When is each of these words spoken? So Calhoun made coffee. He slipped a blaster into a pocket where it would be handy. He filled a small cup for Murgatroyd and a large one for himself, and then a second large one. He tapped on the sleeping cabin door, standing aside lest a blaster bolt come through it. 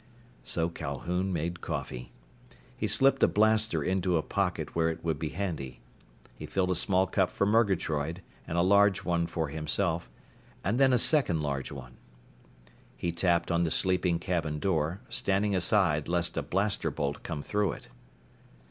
So 0.43 0.67
Calhoun 0.67 1.31
made 1.31 1.61
coffee. 1.61 2.11
He 2.75 2.87
slipped 2.87 3.21
a 3.21 3.27
blaster 3.27 3.83
into 3.83 4.17
a 4.17 4.23
pocket 4.23 4.73
where 4.75 4.89
it 4.89 5.03
would 5.03 5.19
be 5.19 5.29
handy. 5.29 5.79
He 6.33 6.47
filled 6.47 6.71
a 6.71 6.75
small 6.75 7.05
cup 7.05 7.29
for 7.29 7.45
Murgatroyd 7.45 8.23
and 8.47 8.57
a 8.57 8.63
large 8.63 9.03
one 9.05 9.27
for 9.27 9.49
himself, 9.49 10.09
and 10.63 10.79
then 10.79 10.91
a 10.91 10.97
second 10.97 11.41
large 11.41 11.71
one. 11.71 11.97
He 12.97 13.11
tapped 13.11 13.51
on 13.51 13.63
the 13.63 13.69
sleeping 13.69 14.17
cabin 14.17 14.57
door, 14.57 15.01
standing 15.07 15.53
aside 15.53 16.07
lest 16.07 16.35
a 16.35 16.41
blaster 16.41 16.89
bolt 16.89 17.21
come 17.21 17.43
through 17.43 17.73
it. 17.73 17.89